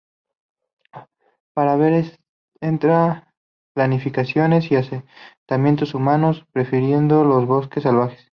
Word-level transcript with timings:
Rara 1.55 1.75
vez 1.75 2.17
entra 2.59 3.31
plantaciones 3.75 4.71
y 4.71 4.75
asentamientos 4.77 5.93
humanos, 5.93 6.43
prefiriendo 6.51 7.23
los 7.23 7.45
bosque 7.45 7.81
salvajes. 7.81 8.29